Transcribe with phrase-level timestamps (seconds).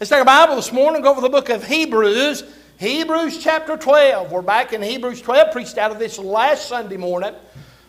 [0.00, 2.42] Let's take a Bible this morning go over the book of Hebrews.
[2.78, 4.32] Hebrews chapter 12.
[4.32, 5.52] We're back in Hebrews 12.
[5.52, 7.34] Preached out of this last Sunday morning.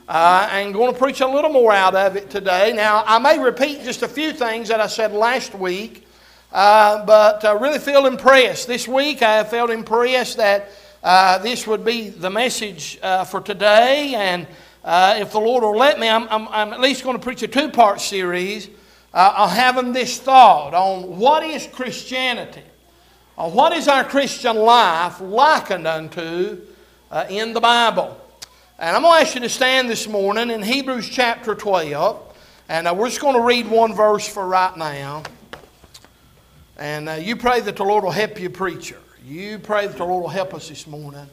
[0.09, 2.73] Uh, and going to preach a little more out of it today.
[2.73, 6.05] Now, I may repeat just a few things that I said last week,
[6.51, 8.67] uh, but I really feel impressed.
[8.67, 10.67] This week, I felt impressed that
[11.01, 14.15] uh, this would be the message uh, for today.
[14.15, 14.47] And
[14.83, 17.41] uh, if the Lord will let me, I'm, I'm, I'm at least going to preach
[17.41, 18.67] a two part series
[19.13, 22.63] uh, having this thought on what is Christianity?
[23.37, 26.61] Uh, what is our Christian life likened unto
[27.09, 28.17] uh, in the Bible?
[28.79, 32.35] And I'm going to ask you to stand this morning in Hebrews chapter 12.
[32.69, 35.23] And uh, we're just going to read one verse for right now.
[36.77, 38.99] And uh, you pray that the Lord will help you, preacher.
[39.25, 41.27] You pray that the Lord will help us this morning.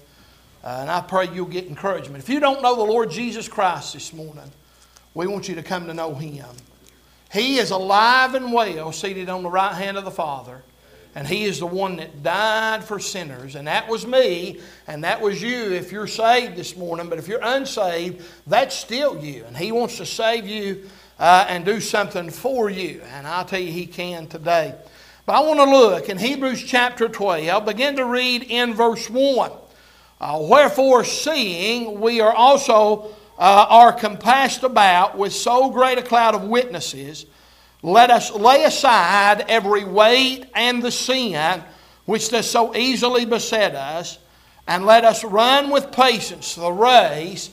[0.62, 2.22] Uh, and I pray you'll get encouragement.
[2.22, 4.50] If you don't know the Lord Jesus Christ this morning,
[5.14, 6.46] we want you to come to know Him.
[7.32, 10.62] He is alive and well, seated on the right hand of the Father.
[11.14, 13.54] And He is the one that died for sinners.
[13.54, 17.08] And that was me, and that was you if you're saved this morning.
[17.08, 19.44] But if you're unsaved, that's still you.
[19.44, 23.02] And He wants to save you uh, and do something for you.
[23.12, 24.74] And I'll tell you, He can today.
[25.26, 29.50] But I want to look in Hebrews chapter 12, begin to read in verse 1.
[30.20, 36.34] Uh, Wherefore, seeing we are also uh, are compassed about with so great a cloud
[36.34, 37.26] of witnesses,
[37.82, 41.62] let us lay aside every weight and the sin
[42.04, 44.18] which does so easily beset us,
[44.66, 47.50] and let us run with patience the race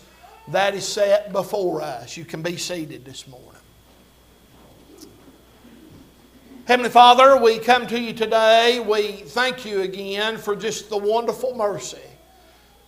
[0.48, 2.18] that is set before us.
[2.18, 3.50] You can be seated this morning.
[6.66, 8.80] Heavenly Father, we come to you today.
[8.80, 12.00] We thank you again for just the wonderful mercy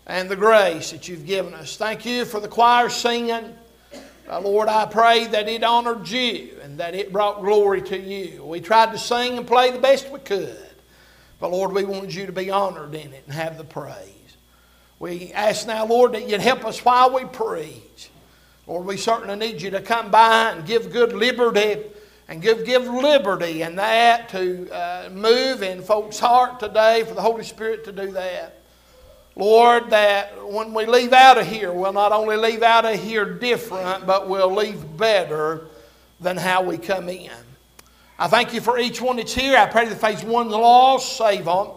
[0.08, 1.76] and the grace that you've given us.
[1.76, 3.56] Thank you for the choir singing.
[4.30, 8.44] Uh, Lord, I pray that it honored you and that it brought glory to you.
[8.44, 10.58] We tried to sing and play the best we could,
[11.40, 14.14] but Lord, we wanted you to be honored in it and have the praise.
[15.00, 18.10] We ask now, Lord, that you'd help us while we preach.
[18.66, 21.84] Lord, we certainly need you to come by and give good liberty
[22.28, 27.22] and give, give liberty and that to uh, move in folks' heart today for the
[27.22, 28.57] Holy Spirit to do that.
[29.38, 33.24] Lord, that when we leave out of here, we'll not only leave out of here
[33.24, 35.68] different, but we'll leave better
[36.20, 37.32] than how we come in.
[38.18, 39.56] I thank you for each one that's here.
[39.56, 41.68] I pray that phase one lost, save them.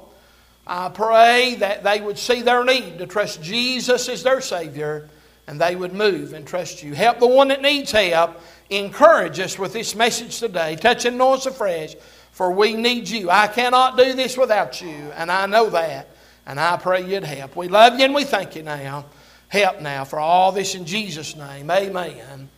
[0.67, 5.11] I pray that they would see their need to trust Jesus as their Savior
[5.51, 6.95] and they would move and trust you.
[6.95, 8.41] Help the one that needs help.
[8.71, 10.77] Encourage us with this message today.
[10.77, 11.97] Touch and us afresh,
[12.31, 13.29] for we need you.
[13.29, 16.10] I cannot do this without you, and I know that.
[16.47, 17.57] And I pray you'd help.
[17.57, 19.07] We love you and we thank you now.
[19.49, 21.71] Help now for all this in Jesus' name.
[21.71, 22.49] Amen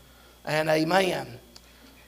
[0.44, 1.38] and amen.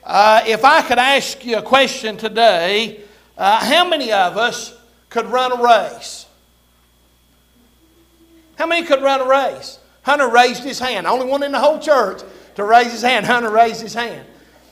[0.03, 3.01] Uh, if I could ask you a question today,
[3.37, 4.77] uh, how many of us
[5.09, 6.25] could run a race?
[8.57, 9.79] How many could run a race?
[10.03, 11.07] Hunter raised his hand.
[11.07, 12.21] Only one in the whole church
[12.55, 13.25] to raise his hand.
[13.25, 14.25] Hunter raised his hand.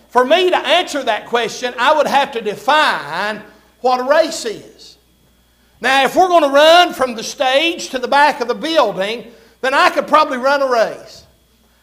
[0.09, 3.41] For me to answer that question, I would have to define
[3.81, 4.92] what a race is.
[5.83, 9.29] Now, if we're going to run from the stage to the back of the building,
[9.59, 11.25] then I could probably run a race.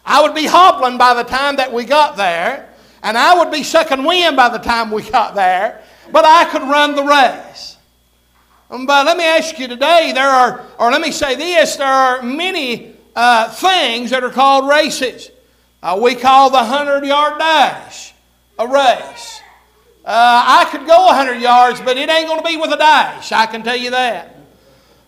[0.06, 2.70] I would be hobbling by the time that we got there,
[3.02, 6.62] and I would be sucking wind by the time we got there, but I could
[6.62, 7.76] run the race.
[8.70, 12.22] But let me ask you today, there are, or let me say this, there are
[12.22, 15.30] many uh, things that are called races.
[15.82, 18.14] Uh, we call the 100 yard dash
[18.58, 19.39] a race.
[20.12, 23.31] Uh, I could go 100 yards, but it ain't going to be with a dash.
[23.31, 24.34] I can tell you that.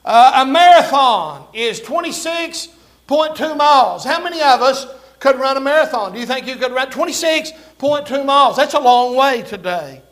[0.05, 4.05] Uh, a marathon is 26.2 miles.
[4.05, 4.87] How many of us
[5.19, 6.13] could run a marathon?
[6.13, 8.55] Do you think you could run 26.2 miles?
[8.55, 10.03] That's a long way today.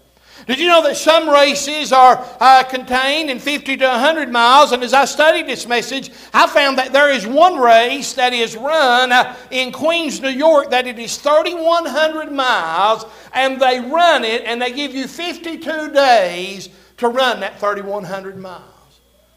[0.47, 4.73] Did you know that some races are uh, contained in 50 to 100 miles?
[4.73, 8.57] And as I studied this message, I found that there is one race that is
[8.57, 14.45] run uh, in Queens, New York, that it is 3,100 miles, and they run it,
[14.45, 18.65] and they give you 52 days to run that 3,100 miles.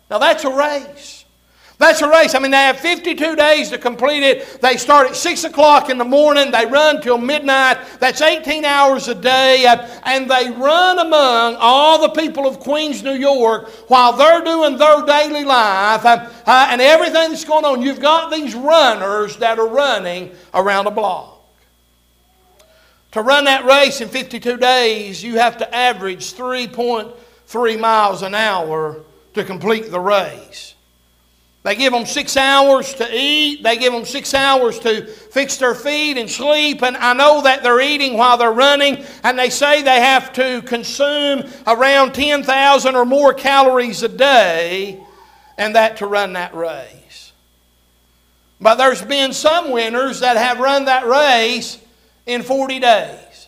[0.09, 1.22] Now that's a race.
[1.79, 2.35] That's a race.
[2.35, 4.61] I mean, they have 52 days to complete it.
[4.61, 6.51] They start at 6 o'clock in the morning.
[6.51, 7.77] They run till midnight.
[7.99, 9.65] That's 18 hours a day.
[10.03, 15.03] And they run among all the people of Queens, New York, while they're doing their
[15.05, 17.81] daily life uh, and everything that's going on.
[17.81, 21.33] You've got these runners that are running around a block.
[23.13, 29.01] To run that race in 52 days, you have to average 3.3 miles an hour
[29.33, 30.72] to complete the race.
[31.63, 33.63] They give them six hours to eat.
[33.63, 36.83] They give them six hours to fix their feet and sleep.
[36.83, 39.05] And I know that they're eating while they're running.
[39.23, 45.01] And they say they have to consume around 10,000 or more calories a day,
[45.57, 47.31] and that to run that race.
[48.59, 51.79] But there's been some winners that have run that race
[52.25, 53.47] in 40 days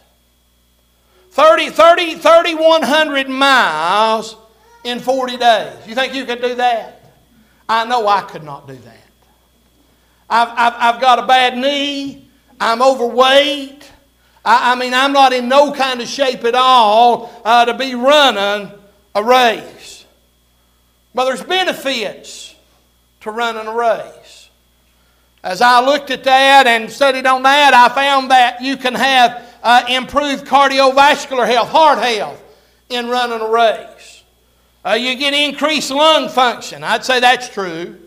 [1.31, 4.37] 30, 30, 3,100 miles
[4.85, 5.73] in 40 days.
[5.85, 7.04] You think you could do that?
[7.67, 8.97] I know I could not do that.
[10.29, 12.27] I've, I've, I've got a bad knee.
[12.59, 13.91] I'm overweight.
[14.43, 17.95] I, I, mean, I'm not in no kind of shape at all uh, to be
[17.95, 18.71] running
[19.13, 20.05] a race.
[21.13, 22.55] But there's benefits
[23.21, 24.49] to running a race.
[25.43, 29.43] As I looked at that and studied on that, I found that you can have
[29.63, 32.41] uh, improved cardiovascular health, heart health,
[32.89, 34.14] in running a race.
[34.85, 36.83] Uh, you get increased lung function.
[36.83, 37.97] I'd say that's true.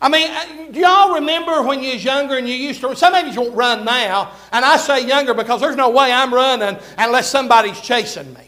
[0.00, 2.96] I mean, uh, do y'all remember when you was younger and you used to?
[2.96, 6.34] Some of you won't run now, and I say younger because there's no way I'm
[6.34, 8.40] running unless somebody's chasing me.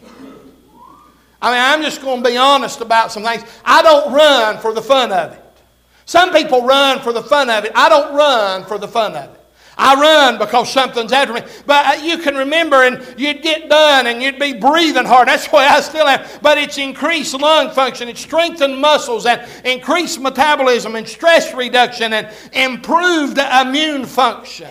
[1.40, 3.44] I mean, I'm just going to be honest about some things.
[3.64, 5.44] I don't run for the fun of it.
[6.06, 7.72] Some people run for the fun of it.
[7.74, 9.43] I don't run for the fun of it.
[9.76, 11.40] I run because something's after me.
[11.66, 15.28] But uh, you can remember, and you'd get done, and you'd be breathing hard.
[15.28, 16.24] That's why I still am.
[16.42, 22.28] But it's increased lung function, it's strengthened muscles, and increased metabolism, and stress reduction, and
[22.52, 24.70] improved immune function.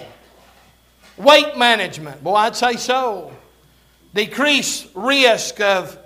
[1.18, 3.32] Weight management, boy, I'd say so.
[4.14, 5.98] Decreased risk of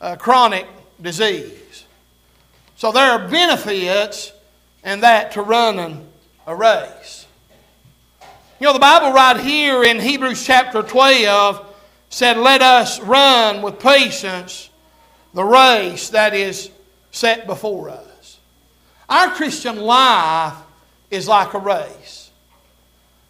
[0.00, 0.66] uh, chronic
[1.00, 1.86] disease.
[2.76, 4.32] So there are benefits
[4.84, 6.06] in that to running
[6.46, 7.03] a race.
[8.64, 11.76] You know, the Bible right here in Hebrews chapter 12
[12.08, 14.70] said, Let us run with patience
[15.34, 16.70] the race that is
[17.10, 18.38] set before us.
[19.06, 20.54] Our Christian life
[21.10, 22.30] is like a race.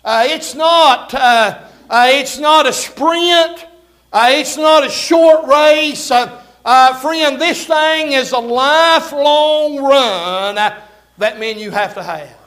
[0.04, 3.66] Uh, it's, not, uh, uh, it's not a sprint,
[4.12, 6.12] uh, it's not a short race.
[6.12, 12.43] Uh, uh, friend, this thing is a lifelong run that men you have to have.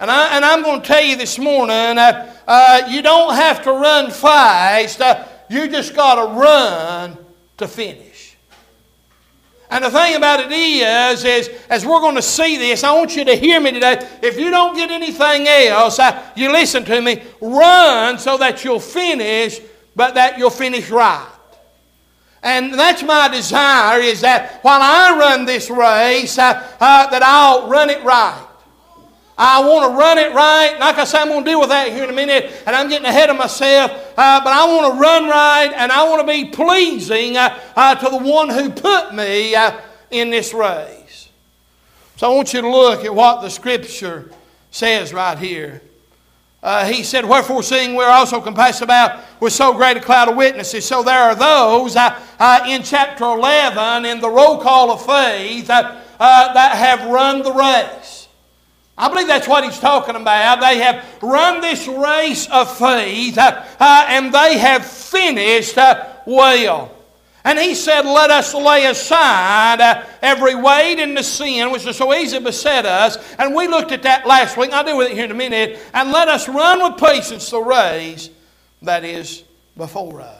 [0.00, 3.62] And, I, and I'm going to tell you this morning uh, uh, you don't have
[3.64, 7.16] to run fast, uh, you just got to run
[7.56, 8.36] to finish.
[9.70, 13.16] And the thing about it is, is as we're going to see this, I want
[13.16, 14.08] you to hear me today.
[14.22, 17.22] If you don't get anything else, uh, you listen to me.
[17.40, 19.60] Run so that you'll finish,
[19.94, 21.28] but that you'll finish right.
[22.42, 27.68] And that's my desire is that while I run this race, uh, uh, that I'll
[27.68, 28.47] run it right.
[29.40, 30.76] I want to run it right.
[30.80, 32.88] Like I say, I'm going to deal with that here in a minute, and I'm
[32.88, 33.92] getting ahead of myself.
[34.18, 37.94] Uh, but I want to run right, and I want to be pleasing uh, uh,
[37.94, 39.80] to the one who put me uh,
[40.10, 41.28] in this race.
[42.16, 44.28] So I want you to look at what the Scripture
[44.72, 45.82] says right here.
[46.60, 50.34] Uh, he said, Wherefore, seeing we're also compassed about with so great a cloud of
[50.34, 50.84] witnesses.
[50.84, 56.02] So there are those uh, in chapter 11 in the roll call of faith that
[56.18, 58.17] have run the race.
[58.98, 60.60] I believe that's what he's talking about.
[60.60, 66.92] They have run this race of faith uh, uh, and they have finished uh, well.
[67.44, 71.96] And he said, Let us lay aside uh, every weight and the sin which is
[71.96, 73.16] so easy beset us.
[73.38, 74.72] And we looked at that last week.
[74.72, 75.78] I'll deal with it here in a minute.
[75.94, 78.30] And let us run with patience the race
[78.82, 79.44] that is
[79.76, 80.37] before us.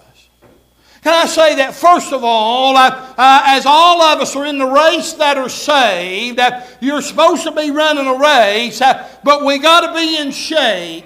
[1.02, 4.58] Can I say that, first of all, uh, uh, as all of us are in
[4.58, 9.44] the race that are saved, uh, you're supposed to be running a race, uh, but
[9.44, 11.04] we got to be in shape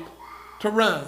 [0.61, 1.07] to run.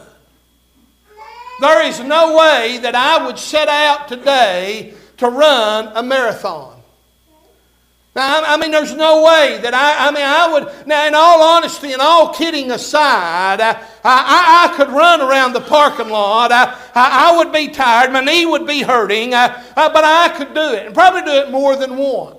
[1.60, 6.73] There is no way that I would set out today to run a marathon.
[8.14, 11.42] Now, I mean, there's no way that I, I mean, I would, now, in all
[11.42, 13.72] honesty and all kidding aside, I,
[14.04, 16.52] I, I could run around the parking lot.
[16.52, 18.12] I, I, would be tired.
[18.12, 21.32] My knee would be hurting, uh, uh, but I could do it, and probably do
[21.32, 22.36] it more than once.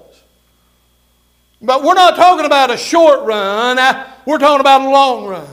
[1.62, 5.48] But we're not talking about a short run, uh, we're talking about a long run.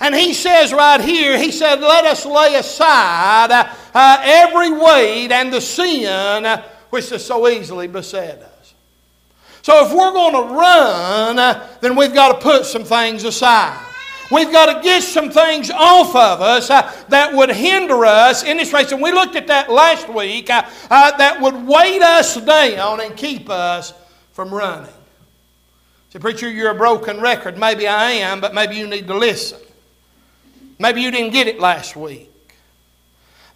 [0.00, 5.32] And he says right here, he said, Let us lay aside uh, uh, every weight
[5.32, 8.57] and the sin uh, which is so easily beset us.
[9.68, 13.78] So if we're going to run, uh, then we've got to put some things aside.
[14.30, 18.56] We've got to get some things off of us uh, that would hinder us in
[18.56, 18.92] this race.
[18.92, 23.14] And we looked at that last week uh, uh, that would weight us down and
[23.14, 23.92] keep us
[24.32, 24.88] from running.
[26.14, 27.58] Say, Preacher, you're a broken record.
[27.58, 29.60] Maybe I am, but maybe you need to listen.
[30.78, 32.27] Maybe you didn't get it last week.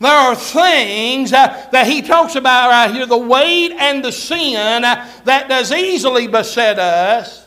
[0.03, 4.85] There are things uh, that he talks about right here the weight and the sin
[4.85, 7.47] uh, that does easily beset us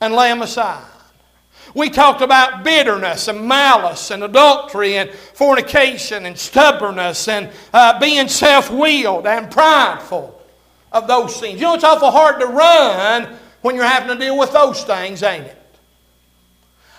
[0.00, 0.84] and lay them aside.
[1.72, 8.26] We talked about bitterness and malice and adultery and fornication and stubbornness and uh, being
[8.26, 10.42] self willed and prideful
[10.90, 11.60] of those things.
[11.60, 15.22] You know, it's awful hard to run when you're having to deal with those things,
[15.22, 15.63] ain't it?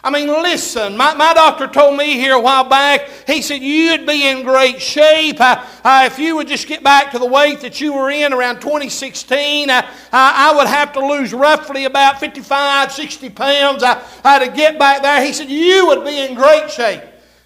[0.05, 4.05] I mean, listen, my, my doctor told me here a while back, he said, You'd
[4.05, 7.91] be in great shape if you would just get back to the weight that you
[7.91, 9.71] were in around 2016.
[9.71, 9.81] Uh,
[10.11, 15.25] I would have to lose roughly about 55, 60 pounds to get back there.
[15.25, 17.01] He said, You would be in great shape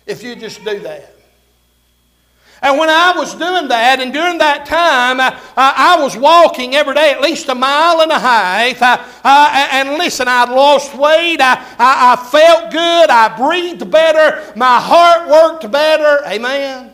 [0.06, 1.09] if you just do that.
[2.62, 6.94] And when I was doing that, and during that time, uh, I was walking every
[6.94, 8.82] day at least a mile and a half.
[8.82, 11.40] Uh, uh, and listen, I'd lost weight.
[11.40, 13.10] I, I, I, felt good.
[13.10, 14.54] I breathed better.
[14.58, 16.26] My heart worked better.
[16.28, 16.92] Amen.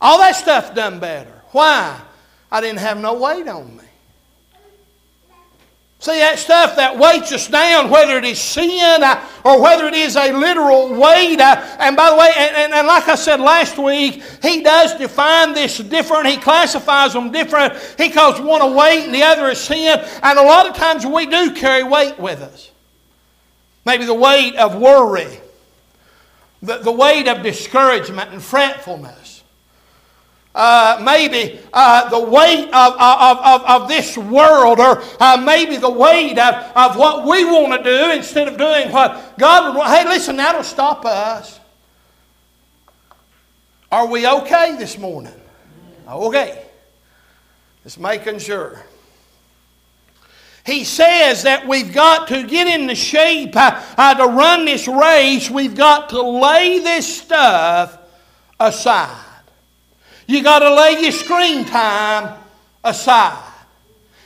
[0.00, 1.42] All that stuff done better.
[1.50, 2.00] Why?
[2.50, 3.84] I didn't have no weight on me.
[6.00, 9.92] See, that stuff that weights us down, whether it is sin uh, or whether it
[9.92, 11.38] is a literal weight.
[11.38, 14.94] Uh, and by the way, and, and, and, like I said last week, he does
[14.94, 16.26] define this different.
[16.28, 17.74] He classifies them different.
[17.98, 20.02] He calls one a weight and the other a sin.
[20.22, 22.70] And a lot of times we do carry weight with us.
[23.84, 25.38] Maybe the weight of worry,
[26.62, 29.19] the, the weight of discouragement and fretfulness
[30.54, 35.90] uh, maybe uh, the weight of, of, of, of, this world, or uh, maybe the
[35.90, 39.90] weight of, of what we want to do instead of doing what God would want.
[39.90, 41.60] Hey, listen, that'll stop us.
[43.92, 45.34] Are we okay this morning?
[46.08, 46.64] Okay.
[47.84, 48.84] Just making sure.
[50.66, 54.86] He says that we've got to get in the shape uh, uh, to run this
[54.86, 55.48] race.
[55.48, 57.98] We've got to lay this stuff
[58.58, 59.29] aside.
[60.30, 62.38] You got to lay your screen time
[62.84, 63.42] aside.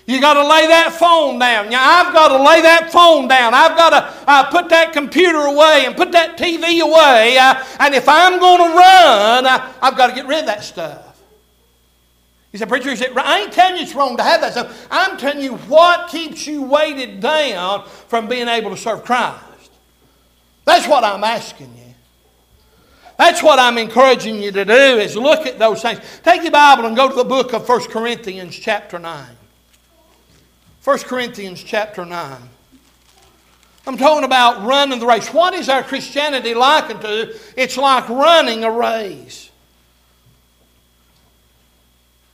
[0.06, 1.70] You got to lay that phone down.
[1.70, 3.54] Now, I've got to lay that phone down.
[3.54, 7.38] I've got to uh, put that computer away and put that TV away.
[7.38, 10.62] Uh, and if I'm going to run, uh, I've got to get rid of that
[10.62, 11.18] stuff.
[12.52, 14.86] He said, Preacher, he said, I ain't telling you it's wrong to have that stuff.
[14.90, 19.70] I'm telling you what keeps you weighted down from being able to serve Christ.
[20.66, 21.83] That's what I'm asking you.
[23.16, 26.00] That's what I'm encouraging you to do is look at those things.
[26.22, 29.36] Take your Bible and go to the book of 1 Corinthians chapter 9.
[30.82, 32.38] 1 Corinthians chapter 9.
[33.86, 35.32] I'm talking about running the race.
[35.32, 37.36] What is our Christianity likened to?
[37.56, 39.50] It's like running a race.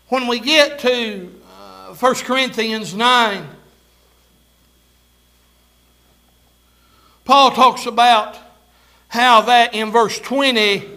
[0.09, 3.47] When we get to uh, 1 Corinthians 9,
[7.25, 8.37] Paul talks about
[9.11, 10.88] how that in verse 20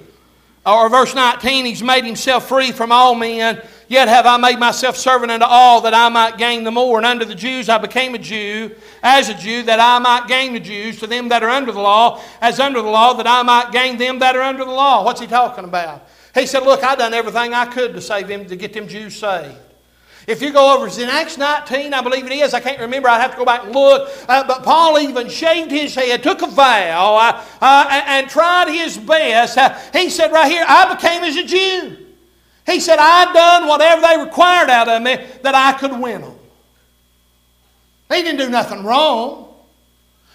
[0.65, 3.62] or verse 19, he's made himself free from all men.
[3.88, 6.98] Yet have I made myself servant unto all that I might gain the more.
[6.98, 10.53] And unto the Jews I became a Jew, as a Jew, that I might gain
[10.53, 11.00] the Jews.
[11.00, 13.98] To them that are under the law, as under the law, that I might gain
[13.98, 15.03] them that are under the law.
[15.03, 16.08] What's he talking about?
[16.34, 19.15] He said, Look, I done everything I could to save them, to get them Jews
[19.15, 19.58] saved.
[20.25, 23.20] If you go over in Acts 19, I believe it is, I can't remember, I'd
[23.20, 24.10] have to go back and look.
[24.27, 28.98] Uh, but Paul even shaved his head, took a vow, uh, uh, and, tried his
[28.98, 29.58] best.
[29.58, 31.98] Uh, he said right here, I became as a Jew.
[32.65, 36.36] He said, I'd done whatever they required out of me that I could win them.
[38.10, 39.42] He didn't do nothing wrong.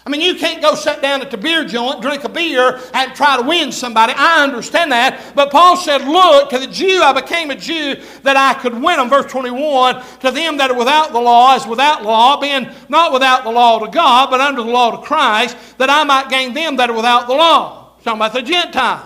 [0.05, 3.13] I mean, you can't go sit down at the beer joint, drink a beer, and
[3.13, 4.13] try to win somebody.
[4.15, 5.33] I understand that.
[5.35, 8.97] But Paul said, Look, to the Jew I became a Jew that I could win
[8.97, 9.09] them.
[9.09, 13.43] Verse 21 To them that are without the law is without law, being not without
[13.43, 16.77] the law to God, but under the law to Christ, that I might gain them
[16.77, 17.91] that are without the law.
[18.03, 19.05] Talking about the Gentiles.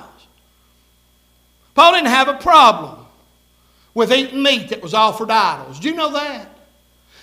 [1.74, 3.08] Paul didn't have a problem
[3.96, 5.80] with eating meat that was offered idols.
[5.80, 6.50] Do you know that?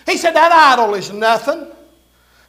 [0.07, 1.71] He said, That idol is nothing.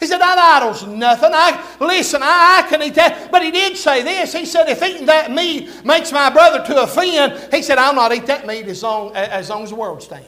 [0.01, 1.29] He said, That idol's nothing.
[1.31, 3.31] I, listen, I, I can eat that.
[3.31, 4.33] But he did say this.
[4.33, 8.11] He said, If eating that meat makes my brother to offend, he said, I'll not
[8.11, 10.27] eat that meat as long as, long as the world stands.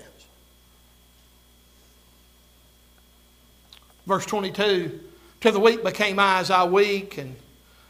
[4.06, 5.00] Verse 22
[5.42, 7.36] To the weak became I as I weak, and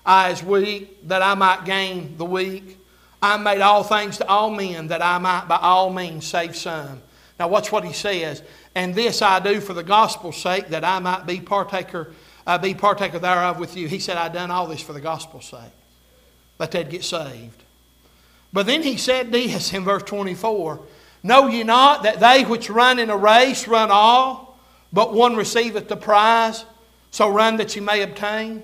[0.06, 2.78] I as weak, that I might gain the weak.
[3.22, 7.02] I made all things to all men, that I might by all means save some.
[7.40, 8.44] Now, watch what he says.
[8.76, 12.14] And this I do for the gospel's sake, that I might be partaker,
[12.46, 13.88] uh, be partaker thereof with you.
[13.88, 15.72] He said, I've done all this for the gospel's sake,
[16.58, 17.64] that they'd get saved.
[18.52, 20.80] But then he said this in verse 24
[21.24, 24.60] Know ye not that they which run in a race run all,
[24.92, 26.66] but one receiveth the prize?
[27.12, 28.64] So run that ye may obtain.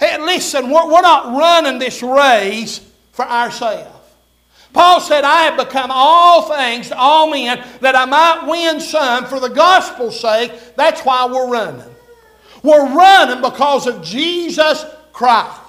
[0.00, 2.80] Hey, listen, we're, we're not running this race
[3.12, 3.90] for ourselves.
[4.72, 9.24] Paul said, I have become all things to all men that I might win some
[9.26, 10.52] for the gospel's sake.
[10.74, 11.94] That's why we're running.
[12.64, 15.60] We're running because of Jesus Christ.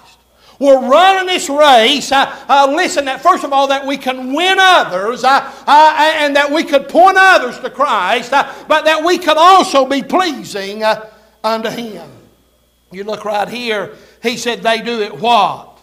[0.57, 2.09] We're running this race.
[2.49, 7.17] Listen, that first of all, that we can win others and that we could point
[7.19, 11.09] others to Christ, but that we could also be pleasing uh,
[11.43, 12.09] unto Him.
[12.91, 15.75] You look right here he said, They do it what?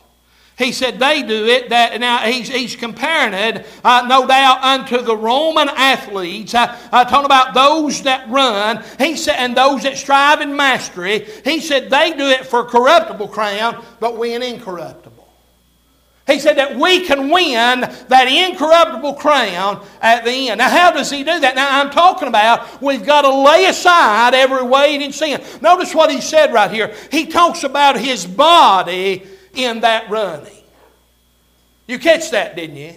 [0.63, 5.01] He said they do it that now he's, he's comparing it, uh, no doubt, unto
[5.01, 8.85] the Roman athletes, uh, uh, talking about those that run.
[8.99, 11.27] He said, and those that strive in mastery.
[11.45, 15.02] He said they do it for corruptible crown, but we an incorruptible.
[16.27, 20.59] He said that we can win that incorruptible crown at the end.
[20.59, 21.57] Now, how does he do that?
[21.57, 25.43] Now, I'm talking about we've got to lay aside every weight and sin.
[25.61, 26.95] Notice what he said right here.
[27.11, 30.63] He talks about his body in that running.
[31.89, 32.95] You catch that, didn't you?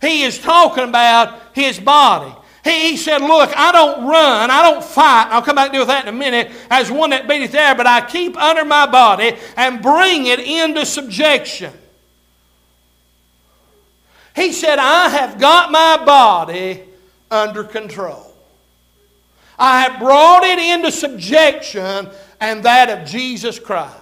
[0.00, 2.34] He is talking about his body.
[2.64, 5.28] He, he said, Look, I don't run, I don't fight.
[5.30, 7.76] I'll come back and deal with that in a minute as one that beateth there,
[7.76, 11.72] but I keep under my body and bring it into subjection
[14.40, 16.84] he said, I have got my body
[17.30, 18.26] under control.
[19.58, 22.08] I have brought it into subjection
[22.40, 23.96] and that of Jesus Christ.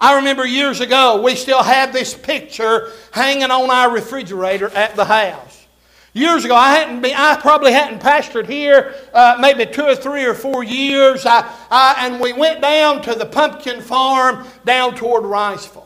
[0.00, 5.04] I remember years ago, we still had this picture hanging on our refrigerator at the
[5.04, 5.66] house.
[6.14, 10.24] Years ago, I hadn't been, I probably hadn't pastored here uh, maybe two or three
[10.24, 11.26] or four years.
[11.26, 15.83] I, I, and we went down to the pumpkin farm down toward Riceville.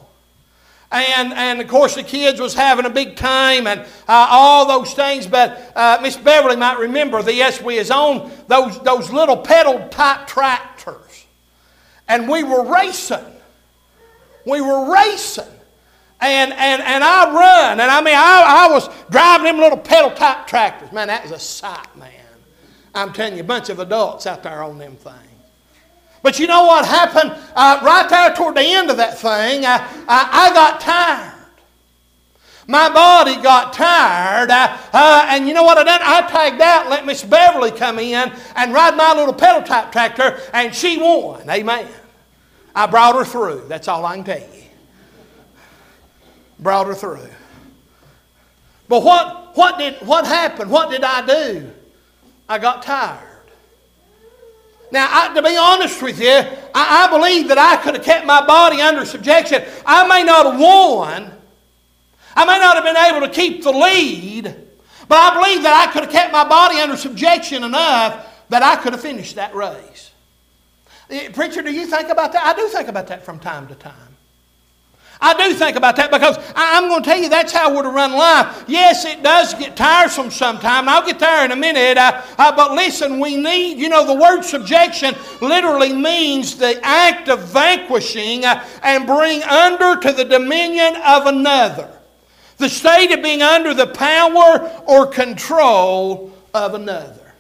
[0.91, 3.87] And, and of course, the kids was having a big time and uh,
[4.31, 5.27] all those things.
[5.27, 9.89] But uh, Miss Beverly might remember the yes, we is on those, those little pedal
[9.89, 11.27] type tractors.
[12.09, 13.25] And we were racing.
[14.47, 15.45] We were racing.
[16.21, 17.81] And, and, and I run.
[17.81, 20.91] And I mean, I, I was driving them little pedal type tractors.
[20.91, 22.13] Man, that was a sight, man.
[22.95, 25.17] I'm telling you, a bunch of adults out there on them things.
[26.23, 29.65] But you know what happened uh, right there toward the end of that thing?
[29.65, 31.35] I, I, I got tired.
[32.71, 36.01] My body got tired, uh, uh, and you know what I done?
[36.03, 40.39] I tagged out, let Miss Beverly come in and ride my little pedal type tractor,
[40.53, 41.49] and she won.
[41.49, 41.89] Amen.
[42.75, 43.65] I brought her through.
[43.69, 44.65] That's all I can tell you.
[46.59, 47.27] Brought her through.
[48.87, 50.71] But what, what, did, what happened?
[50.71, 51.71] What did I do?
[52.51, 53.28] I got tired.
[54.91, 56.31] Now, I, to be honest with you,
[56.75, 59.63] I, I believe that I could have kept my body under subjection.
[59.85, 61.33] I may not have won.
[62.35, 64.45] I may not have been able to keep the lead,
[65.09, 68.77] but I believe that I could have kept my body under subjection enough that I
[68.77, 70.13] could have finished that race.
[71.11, 72.45] Eh, preacher, do you think about that?
[72.45, 74.08] I do think about that from time to time.
[75.21, 77.89] I do think about that because I'm going to tell you that's how we're to
[77.89, 78.65] run life.
[78.69, 81.99] Yes, it does get tiresome sometimes, I'll get there in a minute.
[81.99, 87.29] Uh, uh, but listen, we need, you know, the word subjection literally means the act
[87.29, 91.91] of vanquishing uh, and bring under to the dominion of another.
[92.59, 97.35] The state of being under the power or control of another.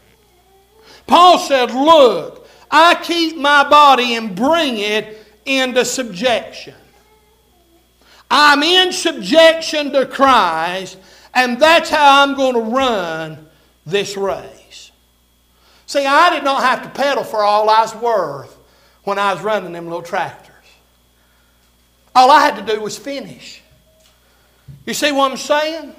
[1.07, 6.75] Paul said, Look, I keep my body and bring it into subjection.
[8.31, 10.99] I'm in subjection to Christ,
[11.35, 13.49] and that's how I'm going to run
[13.87, 14.91] this race.
[15.87, 18.57] See, I did not have to pedal for all I was worth
[19.05, 20.55] when I was running them little tractors.
[22.15, 23.63] All I had to do was finish.
[24.85, 25.95] You see what I'm saying?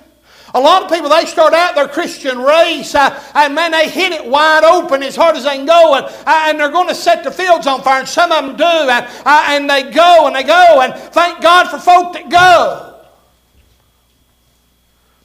[0.54, 4.12] A lot of people, they start out their Christian race, uh, and man, they hit
[4.12, 6.96] it wide open as hard as they can go, and, uh, and they're going to
[6.96, 10.26] set the fields on fire, and some of them do, and, uh, and they go
[10.26, 12.96] and they go, and thank God for folk that go.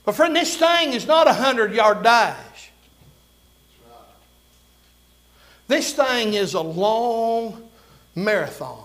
[0.05, 2.71] But friend, this thing is not a hundred yard dash.
[5.67, 7.71] This thing is a long
[8.15, 8.85] marathon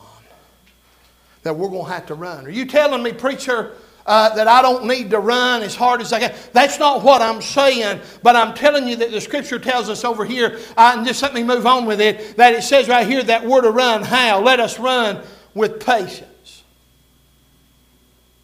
[1.44, 2.46] that we're going to have to run.
[2.46, 3.76] Are you telling me, preacher?
[4.10, 6.36] Uh, that I don't need to run as hard as I can.
[6.52, 10.26] That's not what I'm saying, but I'm telling you that the scripture tells us over
[10.26, 13.22] here, uh, and just let me move on with it, that it says right here
[13.22, 14.42] that we're to run how?
[14.42, 16.64] Let us run with patience.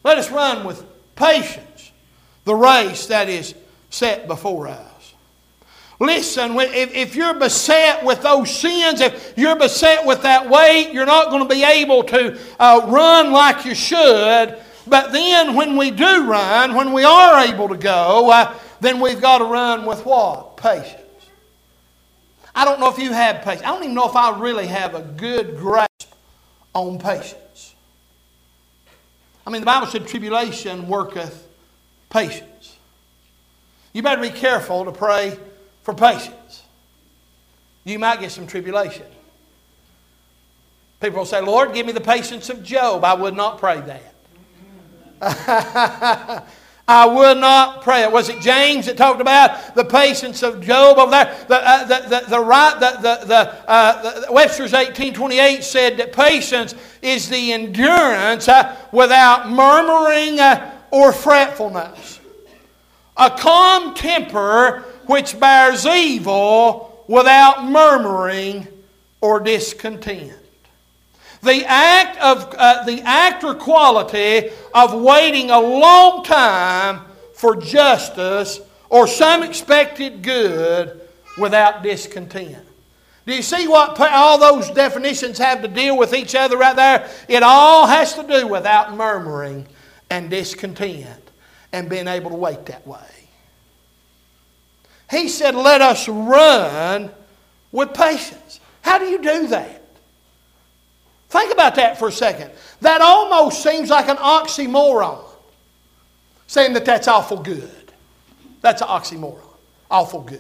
[0.04, 1.92] Let us run with patience
[2.44, 3.56] the race that is
[3.90, 5.14] set before us.
[6.00, 11.32] Listen, if you're beset with those sins, if you're beset with that weight, you're not
[11.32, 14.62] going to be able to uh, run like you should.
[14.88, 19.22] But then when we do run, when we are able to go, uh, then we've
[19.22, 20.58] got to run with what?
[20.58, 21.02] Patience.
[22.54, 23.64] I don't know if you have patience.
[23.64, 26.14] I don't even know if I really have a good grasp
[26.74, 27.76] on patience.
[29.46, 31.48] I mean, the Bible said tribulation worketh
[32.10, 32.78] patience.
[33.94, 35.38] You better be careful to pray
[35.84, 36.64] for patience.
[37.84, 39.06] You might get some tribulation.
[41.00, 43.04] People will say, Lord, give me the patience of Job.
[43.04, 44.15] I would not pray that.
[46.88, 48.08] I will not pray.
[48.08, 51.46] Was it James that talked about the patience of Job over there?
[51.48, 56.14] The, uh, the, the, the, right, the, the, the, uh, the Webster's 1828 said that
[56.14, 62.20] patience is the endurance uh, without murmuring uh, or fretfulness.
[63.18, 68.68] A calm temper which bears evil without murmuring
[69.22, 70.34] or discontent.
[71.46, 77.02] The act, of, uh, the act or quality of waiting a long time
[77.36, 81.02] for justice or some expected good
[81.38, 82.66] without discontent.
[83.26, 87.10] Do you see what all those definitions have to deal with each other right there?
[87.28, 89.68] It all has to do without murmuring
[90.10, 91.32] and discontent
[91.74, 93.00] and being able to wait that way.
[95.10, 97.12] He said, Let us run
[97.72, 98.60] with patience.
[98.82, 99.85] How do you do that?
[101.30, 102.52] Think about that for a second.
[102.82, 105.24] That almost seems like an oxymoron,
[106.48, 107.92] saying that that's awful good.
[108.62, 109.40] That's an oxymoron.
[109.90, 110.40] Awful good.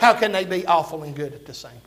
[0.00, 1.80] How can they be awful and good at the same time?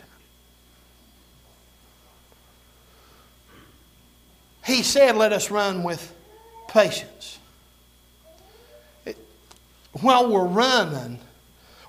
[4.65, 6.13] He said, Let us run with
[6.67, 7.39] patience.
[10.01, 11.19] while we're running,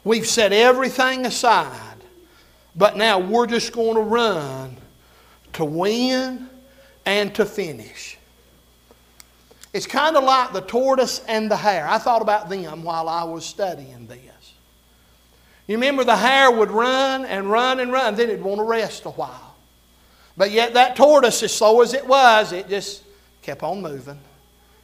[0.05, 1.97] We've set everything aside,
[2.75, 4.77] but now we're just going to run
[5.55, 6.49] to win
[7.05, 8.17] and to finish.
[9.73, 11.87] It's kind of like the tortoise and the hare.
[11.89, 14.21] I thought about them while I was studying this.
[15.67, 19.05] You remember the hare would run and run and run, then it'd want to rest
[19.05, 19.55] a while.
[20.37, 23.03] But yet, that tortoise, as slow as it was, it just
[23.43, 24.19] kept on moving,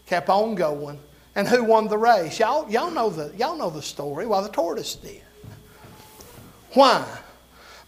[0.07, 0.99] kept on going,
[1.35, 2.39] and who won the race?
[2.39, 4.27] Y'all, y'all, know, the, y'all know the story.
[4.27, 5.23] Well, the tortoise did.
[6.73, 7.07] Why?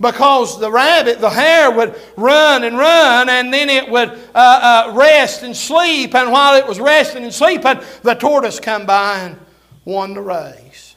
[0.00, 4.92] Because the rabbit, the hare, would run and run, and then it would uh, uh,
[4.94, 6.14] rest and sleep.
[6.14, 9.38] And while it was resting and sleeping, the tortoise come by and
[9.84, 10.96] won the race.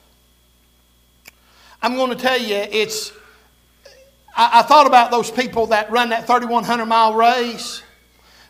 [1.81, 3.11] I'm going to tell you, it's.
[4.37, 7.83] I, I thought about those people that run that 3,100 mile race.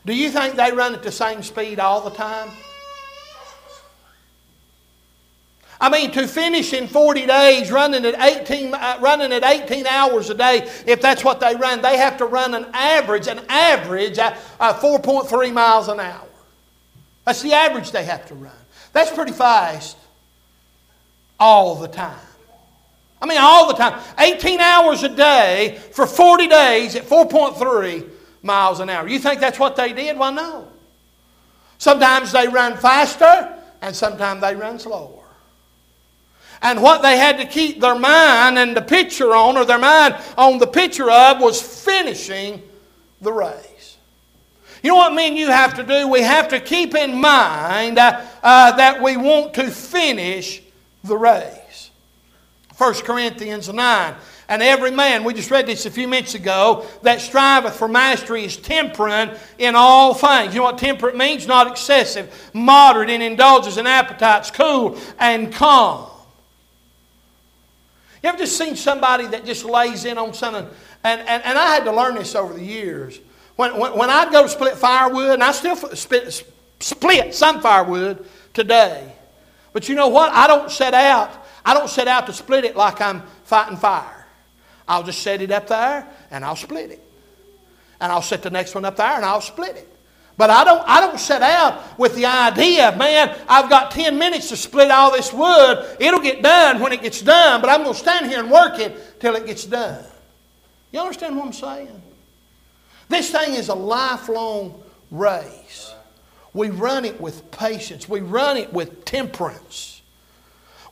[0.05, 2.49] Do you think they run at the same speed all the time?
[5.83, 10.29] I mean, to finish in 40 days running at 18, uh, running at 18 hours
[10.29, 14.17] a day, if that's what they run, they have to run an average, an average
[14.17, 16.25] at uh, 4.3 miles an hour.
[17.25, 18.53] That's the average they have to run.
[18.93, 19.97] That's pretty fast
[21.37, 22.15] all the time.
[23.21, 24.01] I mean, all the time.
[24.17, 28.09] 18 hours a day for 40 days at 4.3
[28.41, 29.05] miles an hour.
[29.05, 30.17] You think that's what they did?
[30.17, 30.69] Well, no.
[31.77, 35.22] Sometimes they run faster, and sometimes they run slower.
[36.63, 40.15] And what they had to keep their mind and the picture on, or their mind
[40.37, 42.63] on the picture of, was finishing
[43.21, 43.97] the race.
[44.81, 46.07] You know what me and you have to do?
[46.07, 50.61] We have to keep in mind uh, uh, that we want to finish
[51.03, 51.91] the race.
[52.77, 54.15] 1 Corinthians 9.
[54.47, 58.45] And every man, we just read this a few minutes ago, that striveth for mastery
[58.45, 60.53] is temperate in all things.
[60.53, 61.45] You know what temperate means?
[61.45, 66.09] Not excessive, moderate in indulges and appetites, cool and calm.
[68.23, 70.65] You ever just seen somebody that just lays in on something?
[71.03, 73.19] And, and, and I had to learn this over the years.
[73.57, 76.45] When, when, when I'd go to split firewood, and I still split,
[76.79, 79.13] split some firewood today.
[79.73, 80.31] But you know what?
[80.31, 81.45] I don't set out.
[81.65, 84.25] I don't set out to split it like I'm fighting fire.
[84.87, 87.01] I'll just set it up there and I'll split it.
[87.99, 89.92] And I'll set the next one up there and I'll split it.
[90.35, 94.49] But I don't, I don't set out with the idea, man, I've got 10 minutes
[94.49, 95.97] to split all this wood.
[95.99, 98.79] It'll get done when it gets done, but I'm going to stand here and work
[98.79, 100.03] it till it gets done.
[100.91, 102.01] You understand what I'm saying?
[103.09, 105.93] This thing is a lifelong race.
[106.53, 109.92] We run it with patience, we run it with temperance.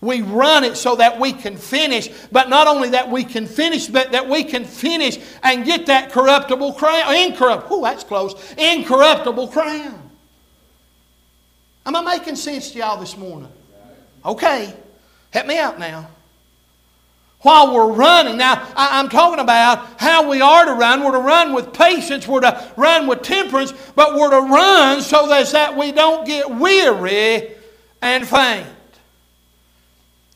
[0.02, 3.86] We run it so that we can finish, but not only that we can finish,
[3.86, 7.14] but that we can finish and get that corruptible crown.
[7.14, 8.34] Incorruptible, oh, that's close.
[8.58, 10.10] Incorruptible crown.
[11.86, 13.52] Am I making sense to y'all this morning?
[14.26, 14.74] Okay.
[15.32, 16.10] Help me out now.
[17.42, 21.04] While we're running, now I'm talking about how we are to run.
[21.04, 25.28] We're to run with patience, we're to run with temperance, but we're to run so
[25.28, 27.52] that we don't get weary
[28.02, 28.68] and faint.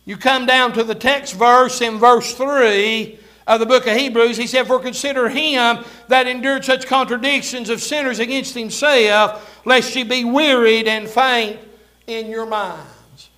[0.05, 4.37] You come down to the text verse in verse 3 of the book of Hebrews,
[4.37, 10.03] he said, For consider him that endured such contradictions of sinners against himself, lest ye
[10.03, 11.59] be wearied and faint
[12.07, 13.29] in your minds.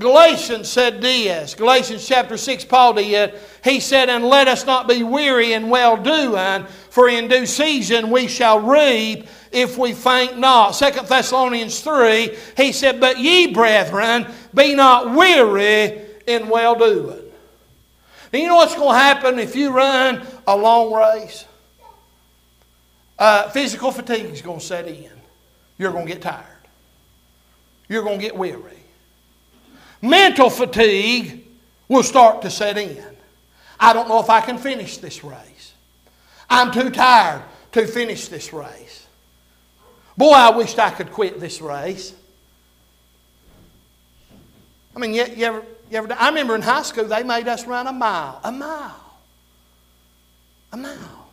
[0.00, 1.56] Galatians said this.
[1.56, 3.34] Galatians chapter 6, Paul did.
[3.64, 8.10] He said, And let us not be weary in well doing, for in due season
[8.10, 10.72] we shall reap if we faint not.
[10.72, 17.22] Second Thessalonians 3, he said, But ye, brethren, be not weary in well doing.
[18.32, 21.46] You know what's going to happen if you run a long race?
[23.18, 25.10] Uh, physical fatigue is going to set in.
[25.78, 26.44] You're going to get tired.
[27.88, 28.78] You're going to get weary.
[30.02, 31.44] Mental fatigue
[31.88, 33.04] will start to set in.
[33.80, 35.72] I don't know if I can finish this race.
[36.50, 39.06] I'm too tired to finish this race.
[40.18, 42.12] Boy, I wished I could quit this race.
[44.96, 47.64] I mean, you, you, ever, you ever, I remember in high school they made us
[47.68, 48.40] run a mile.
[48.42, 49.16] A mile.
[50.72, 51.30] A mile.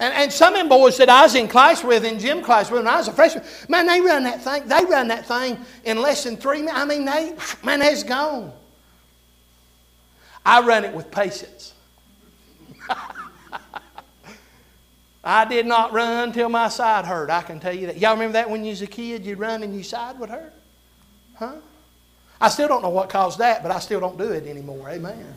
[0.00, 2.70] And, and some of them boys that I was in class with, in gym class
[2.70, 4.66] with, when I was a freshman, man, they run that thing.
[4.66, 6.78] They run that thing in less than three minutes.
[6.78, 8.50] I mean, they, man, that's gone.
[10.42, 11.71] I run it with patience.
[15.24, 17.30] I did not run till my side hurt.
[17.30, 17.98] I can tell you that.
[17.98, 20.52] Y'all remember that when you was a kid, you'd run and your side would hurt?
[21.36, 21.54] Huh?
[22.40, 24.88] I still don't know what caused that, but I still don't do it anymore.
[24.88, 25.32] Amen.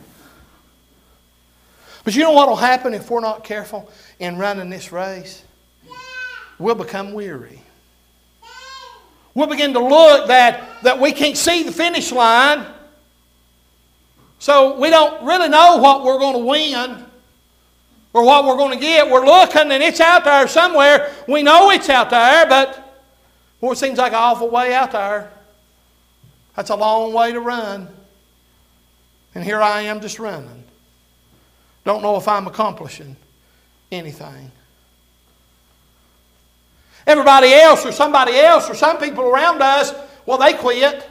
[2.02, 5.44] But you know what will happen if we're not careful in running this race?
[6.58, 7.60] We'll become weary.
[9.34, 12.66] We'll begin to look that, that we can't see the finish line.
[14.38, 17.05] So we don't really know what we're going to win
[18.16, 19.10] or what we're going to get.
[19.10, 21.12] We're looking and it's out there somewhere.
[21.28, 23.04] We know it's out there, but
[23.60, 25.30] well, it seems like an awful way out there.
[26.54, 27.88] That's a long way to run.
[29.34, 30.64] And here I am just running.
[31.84, 33.16] Don't know if I'm accomplishing
[33.92, 34.50] anything.
[37.06, 41.06] Everybody else, or somebody else, or some people around us, well, they quit.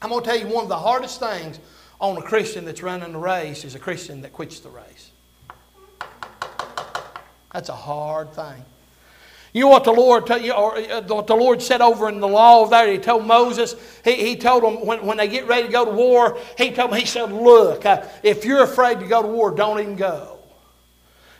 [0.00, 1.60] I'm going to tell you one of the hardest things
[2.00, 5.07] on a Christian that's running the race is a Christian that quits the race.
[7.52, 8.64] That's a hard thing.
[9.52, 12.20] You know what the Lord told you, or uh, what the Lord said over in
[12.20, 12.90] the law there?
[12.92, 15.90] He told Moses, he, he told them when, when they get ready to go to
[15.90, 19.50] war, he told them, he said, Look, uh, if you're afraid to go to war,
[19.50, 20.38] don't even go.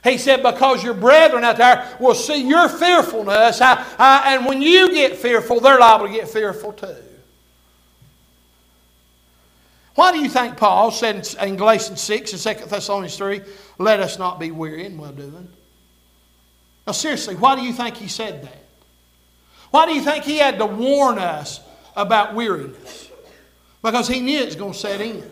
[0.05, 4.63] He said, because your brethren out there will see your fearfulness, uh, uh, and when
[4.63, 6.95] you get fearful, they're liable to get fearful too.
[9.97, 13.41] Why do you think Paul said in Galatians 6 and 2 Thessalonians 3,
[13.79, 15.49] let us not be weary in well doing?
[16.89, 18.65] Now, seriously, why do you think he said that?
[19.71, 21.61] Why do you think he had to warn us
[21.95, 23.11] about weariness?
[23.83, 25.23] Because he knew it was going to set in.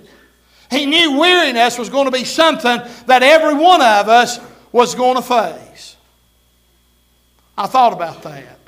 [0.70, 4.38] He knew weariness was going to be something that every one of us
[4.70, 5.96] was going to face.
[7.56, 8.58] I thought about that.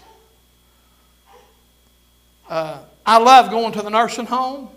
[2.49, 4.71] Uh, I love going to the nursing home,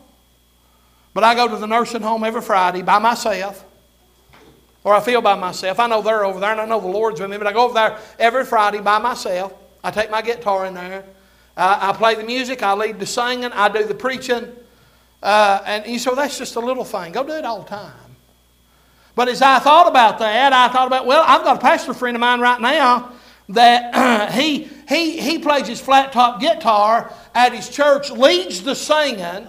[1.13, 3.63] but I go to the nursing home every Friday by myself.
[4.83, 5.79] Or I feel by myself.
[5.79, 7.65] I know they're over there and I know the Lord's with me, but I go
[7.65, 9.53] over there every Friday by myself.
[9.83, 11.03] I take my guitar in there.
[11.55, 12.63] Uh, I play the music.
[12.63, 13.51] I lead the singing.
[13.51, 14.51] I do the preaching.
[15.21, 17.11] Uh, and you so that's just a little thing.
[17.11, 17.93] Go do it all the time.
[19.13, 22.15] But as I thought about that, I thought about, well, I've got a pastor friend
[22.15, 23.11] of mine right now
[23.49, 29.47] that he, he, he plays his flat top guitar at his church, leads the singing,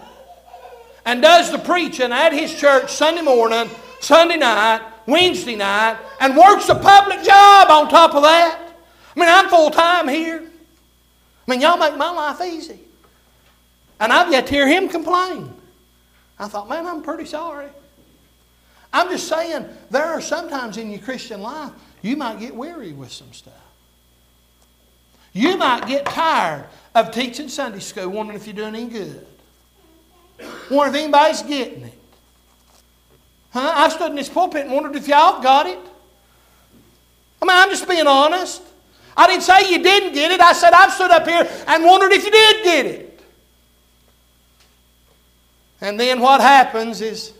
[1.04, 3.70] and does the preaching at his church Sunday morning,
[4.02, 8.58] Sunday night, Wednesday night and works a public job on top of that.
[9.14, 10.42] I mean, I'm full time here.
[11.46, 12.80] I mean, y'all make my life easy.
[14.00, 15.54] And I've yet to hear him complain.
[16.36, 17.68] I thought, man, I'm pretty sorry.
[18.92, 21.70] I'm just saying, there are sometimes in your Christian life
[22.02, 23.54] you might get weary with some stuff.
[25.32, 29.26] You might get tired of teaching Sunday school, wondering if you're doing any good.
[30.68, 31.91] Wondering if anybody's getting it.
[33.52, 33.72] Huh?
[33.74, 35.78] I stood in this pulpit and wondered if y'all got it.
[37.40, 38.62] I mean, I'm just being honest.
[39.16, 40.40] I didn't say you didn't get it.
[40.40, 43.20] I said I've stood up here and wondered if you did get it.
[45.80, 47.32] And then what happens is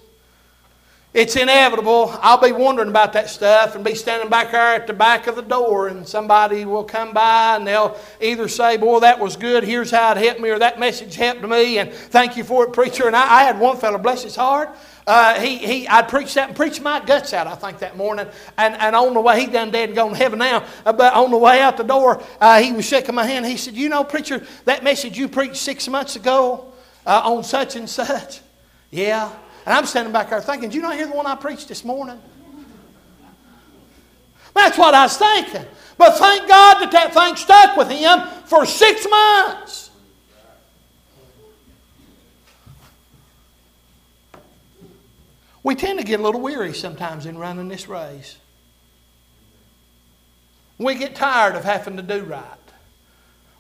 [1.15, 2.19] it's inevitable.
[2.21, 5.37] I'll be wondering about that stuff and be standing back there at the back of
[5.37, 9.63] the door, and somebody will come by and they'll either say, Boy, that was good,
[9.63, 12.73] here's how it helped me, or that message helped me, and thank you for it,
[12.73, 13.07] preacher.
[13.07, 14.71] And I, I had one fellow, bless his heart,
[15.07, 18.27] uh, he, he, I'd preached that and preached my guts out, I think, that morning.
[18.57, 20.65] And, and on the way, he done dead and gone to heaven now.
[20.87, 23.45] Uh, but on the way out the door, uh, he was shaking my hand.
[23.47, 26.73] He said, You know, preacher, that message you preached six months ago
[27.05, 28.41] uh, on such and such.
[28.91, 29.33] Yeah.
[29.67, 31.85] And I'm standing back there thinking, Did you not hear the one I preached this
[31.85, 32.21] morning?
[34.55, 35.67] That's what I was thinking.
[35.99, 39.82] But thank God that that thing stuck with him for six months.
[45.63, 48.37] We tend to get a little weary sometimes in running this race.
[50.79, 52.45] We get tired of having to do right.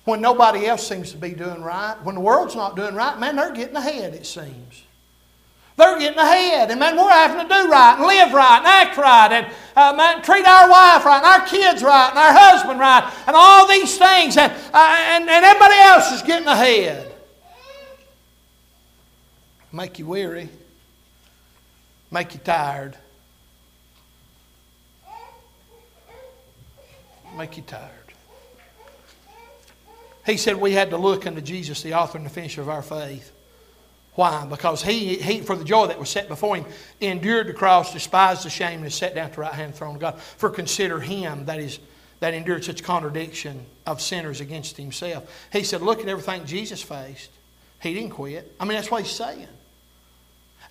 [0.05, 3.37] When nobody else seems to be doing right, when the world's not doing right, man,
[3.37, 4.83] they're getting ahead, it seems.
[5.77, 8.97] They're getting ahead, and man, we're having to do right and live right and act
[8.99, 12.79] right and uh, man, treat our wife right and our kids right and our husband
[12.79, 17.15] right and all these things, and, uh, and, and everybody else is getting ahead.
[19.71, 20.51] Make you weary
[22.13, 22.97] make you tired.
[27.37, 27.91] Make you tired.
[30.25, 32.83] He said we had to look unto Jesus, the author and the finisher of our
[32.83, 33.33] faith.
[34.15, 34.47] Why?
[34.47, 36.67] Because he, he, for the joy that was set before him,
[37.01, 39.95] endured the cross, despised the shame, and is set down at the right hand throne
[39.95, 40.21] of God.
[40.21, 41.81] For consider him that is
[42.21, 45.29] that endured such contradiction of sinners against himself.
[45.53, 47.31] He said, Look at everything Jesus faced.
[47.81, 48.55] He didn't quit.
[48.61, 49.49] I mean, that's what he's saying.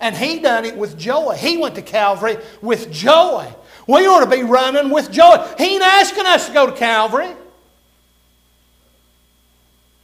[0.02, 1.36] And he done it with joy.
[1.38, 3.46] He went to Calvary with joy.
[3.86, 5.36] We ought to be running with joy.
[5.56, 7.32] He ain't asking us to go to Calvary.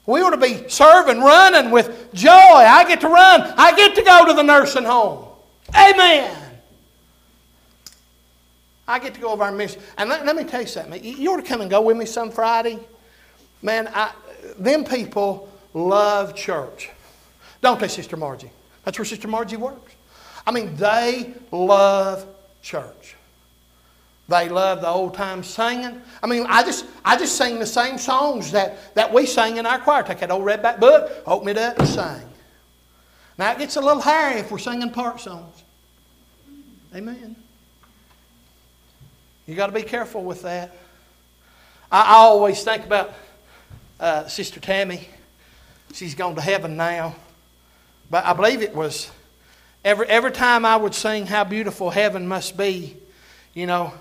[0.07, 2.31] We ought to be serving, running with joy.
[2.31, 3.43] I get to run.
[3.57, 5.27] I get to go to the nursing home.
[5.77, 6.35] Amen.
[8.87, 9.83] I get to go over our mission.
[9.99, 11.05] And let, let, me tell you something.
[11.05, 12.79] You ought to come and go with me some Friday.
[13.63, 14.13] Man, I,
[14.59, 16.89] them people love church.
[17.61, 18.53] Don't they, Sister Margie?
[18.85, 19.88] That's where Sister Margie works.
[20.49, 22.27] I mean, they love
[22.63, 23.17] church.
[24.31, 26.01] They love the old time singing.
[26.23, 29.67] I mean, I just I just sing the same songs that, that we sing in
[29.67, 30.03] our choir.
[30.03, 32.23] Take that old redback book, open it up, and sing.
[33.37, 35.63] Now it gets a little hairy if we're singing part songs.
[36.95, 37.37] Amen.
[39.47, 40.75] You got to be careful with that.
[41.93, 43.13] I, I always think about
[44.01, 45.09] uh, Sister Tammy.
[45.93, 47.17] She's gone to heaven now.
[48.11, 49.11] But I believe it was
[49.85, 52.97] every, every time I would sing How Beautiful Heaven Must Be,
[53.55, 53.93] you know,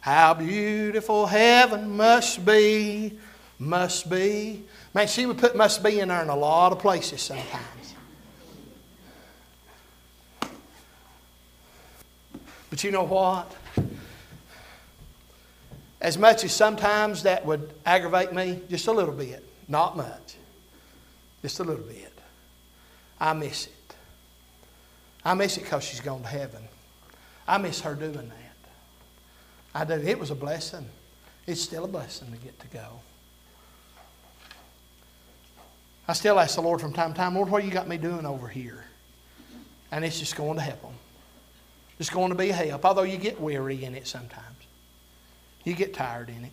[0.00, 3.18] how beautiful heaven must be,
[3.58, 4.64] must be.
[4.94, 7.94] Man, she would put must be in there in a lot of places sometimes.
[12.70, 13.54] But you know what?
[16.00, 20.36] As much as sometimes that would aggravate me, just a little bit, not much,
[21.42, 22.12] just a little bit.
[23.20, 23.74] I miss it.
[25.24, 26.62] I miss it because she's gone to heaven.
[27.46, 28.34] I miss her doing that.
[29.74, 29.94] I do.
[29.94, 30.86] It was a blessing.
[31.46, 33.00] It's still a blessing to get to go.
[36.08, 38.26] I still ask the Lord from time to time, Lord, what you got me doing
[38.26, 38.84] over here?
[39.92, 40.94] And it's just going to help them.
[41.98, 44.44] It's going to be a help, although you get weary in it sometimes.
[45.64, 46.52] You get tired in it.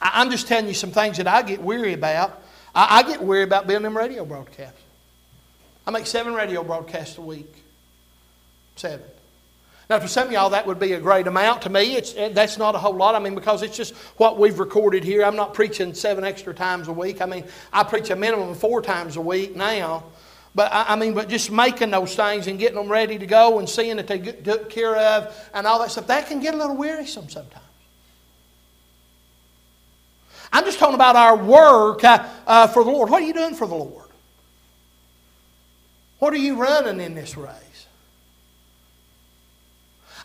[0.00, 2.42] I'm just telling you some things that I get weary about
[2.74, 4.80] I, get weary about being them radio broadcasts.
[5.86, 7.52] I make seven radio broadcasts a week.
[8.76, 9.06] Seven.
[9.90, 11.62] Now, for some of y'all, that would be a great amount.
[11.62, 13.14] To me, it's, eh, that's not a whole lot.
[13.14, 15.24] I mean, because it's just what we've recorded here.
[15.24, 17.20] I'm not preaching seven extra times a week.
[17.20, 20.04] I mean, I preach a minimum of four times a week now.
[20.54, 23.66] But I mean, but just making those things and getting them ready to go and
[23.66, 26.58] seeing that they get took care of and all that stuff, that can get a
[26.58, 27.64] little wearisome sometimes.
[30.52, 33.08] I'm just talking about our work uh, uh, for the Lord.
[33.08, 34.08] What are you doing for the Lord?
[36.22, 37.86] What are you running in this race?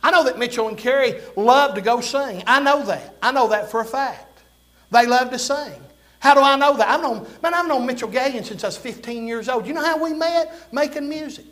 [0.04, 2.44] I know that Mitchell and Carrie love to go sing.
[2.46, 3.16] I know that.
[3.20, 4.44] I know that for a fact.
[4.92, 5.82] They love to sing.
[6.20, 6.88] How do I know that?
[6.88, 9.66] I've known, man, I've known Mitchell Gagan since I was 15 years old.
[9.66, 10.72] You know how we met?
[10.72, 11.48] Making music.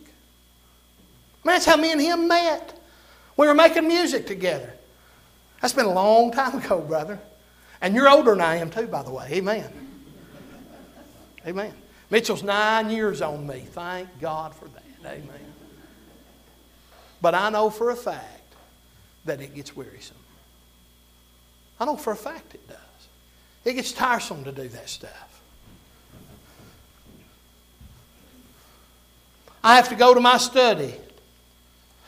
[1.43, 2.79] Man, that's how me and him met.
[3.37, 4.71] We were making music together.
[5.59, 7.17] That's been a long time ago, brother.
[7.81, 9.27] And you're older than I am, too, by the way.
[9.31, 9.71] Amen.
[11.47, 11.73] Amen.
[12.15, 13.59] Mitchell's nine years on me.
[13.59, 14.83] Thank God for that.
[15.05, 15.53] Amen.
[17.21, 18.53] But I know for a fact
[19.25, 20.15] that it gets wearisome.
[21.77, 22.77] I know for a fact it does.
[23.65, 25.41] It gets tiresome to do that stuff.
[29.61, 30.93] I have to go to my study.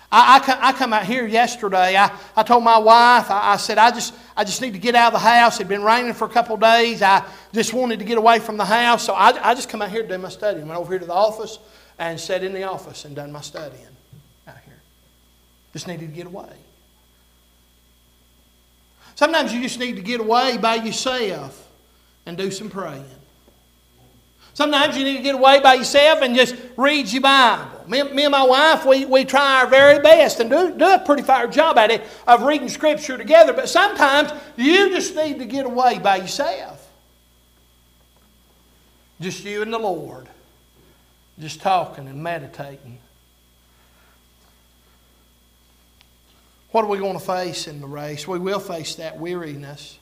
[0.10, 1.98] I, I, come out here yesterday.
[1.98, 4.96] I, I told my wife, I, I, said, I just, I just need to get
[4.96, 5.56] out of the house.
[5.56, 7.02] It had been raining for a couple of days.
[7.02, 9.06] I just wanted to get away from the house.
[9.06, 10.66] So I, I just come out here to do my studying.
[10.66, 11.60] Went over here to the office
[12.00, 13.84] and sat in the office and done my studying
[14.48, 14.80] out here.
[15.74, 16.54] Just needed to get away.
[19.16, 21.68] Sometimes you just need to get away by yourself
[22.26, 23.04] and do some praying.
[24.58, 27.88] Sometimes you need to get away by yourself and just read your Bible.
[27.88, 30.98] Me, me and my wife, we, we try our very best and do, do a
[30.98, 33.54] pretty fair job at it of reading Scripture together.
[33.54, 36.90] But sometimes you just need to get away by yourself.
[39.22, 40.28] Just you and the Lord.
[41.38, 42.98] Just talking and meditating.
[46.72, 48.28] What are we going to face in the race?
[48.28, 50.00] We will face that weariness.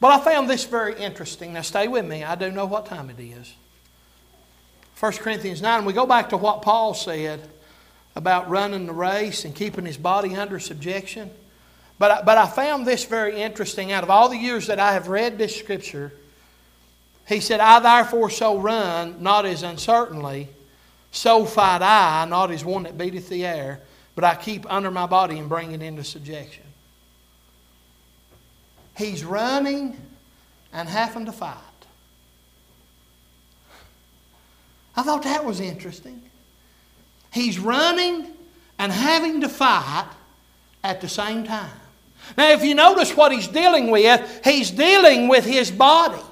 [0.00, 1.54] But I found this very interesting.
[1.54, 2.22] Now, stay with me.
[2.22, 3.54] I do know what time it is.
[5.00, 7.48] 1 Corinthians 9, we go back to what Paul said
[8.14, 11.30] about running the race and keeping his body under subjection.
[11.98, 13.92] But I, but I found this very interesting.
[13.92, 16.12] Out of all the years that I have read this scripture,
[17.26, 20.48] he said, I therefore so run, not as uncertainly,
[21.10, 23.80] so fight I, not as one that beateth the air,
[24.14, 26.65] but I keep under my body and bring it into subjection.
[28.96, 29.96] He's running
[30.72, 31.56] and having to fight.
[34.96, 36.22] I thought that was interesting.
[37.32, 38.26] He's running
[38.78, 40.08] and having to fight
[40.82, 41.70] at the same time.
[42.36, 46.22] Now, if you notice what he's dealing with, he's dealing with his body.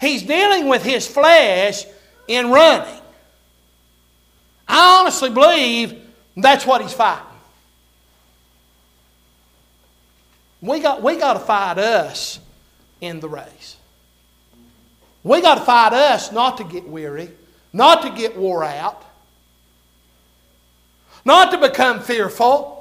[0.00, 1.84] He's dealing with his flesh
[2.28, 3.00] in running.
[4.68, 6.02] I honestly believe
[6.36, 7.31] that's what he's fighting.
[10.62, 12.38] We got, we got to fight us
[13.00, 13.76] in the race.
[15.24, 17.30] We got to fight us not to get weary,
[17.72, 19.04] not to get wore out,
[21.24, 22.78] not to become fearful.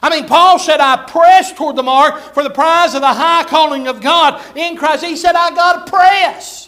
[0.00, 3.42] I mean, Paul said, I press toward the mark for the prize of the high
[3.44, 5.04] calling of God in Christ.
[5.04, 6.67] He said, I got to press.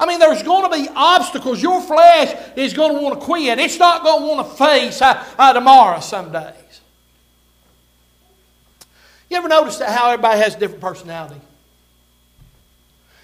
[0.00, 1.62] I mean, there's going to be obstacles.
[1.62, 3.58] Your flesh is going to want to quit.
[3.58, 6.80] It's not going to want to face uh, uh, tomorrow some days.
[9.30, 11.40] You ever notice that how everybody has a different personality?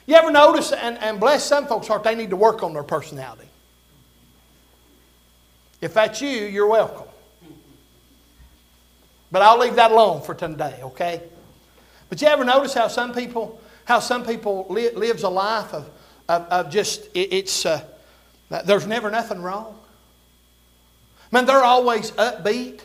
[0.07, 2.83] You ever notice, and, and bless some folks' heart, they need to work on their
[2.83, 3.49] personality.
[5.81, 7.07] If that's you, you're welcome.
[9.31, 11.23] But I'll leave that alone for today, okay?
[12.09, 15.89] But you ever notice how some people, how some people li- lives a life of
[16.29, 17.83] of, of just, it, it's, uh,
[18.65, 19.79] there's never nothing wrong.
[21.31, 22.81] Man, they're always upbeat.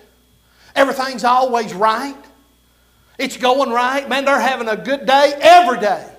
[0.75, 2.15] Everything's always right.
[3.17, 4.07] It's going right.
[4.09, 6.09] Man, they're having a good day every day.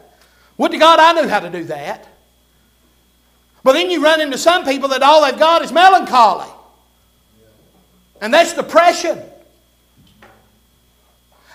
[0.57, 2.07] Would to God I knew how to do that.
[3.63, 6.51] But then you run into some people that all they've got is melancholy.
[8.21, 9.21] And that's depression.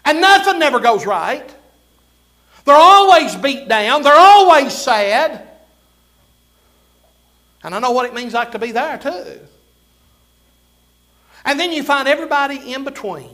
[0.04, 1.56] And nothing never goes right.
[2.66, 4.02] They're always beat down.
[4.02, 5.49] They're always sad.
[7.64, 9.40] And I know what it means like to be there too.
[11.46, 13.30] And then you find everybody in between.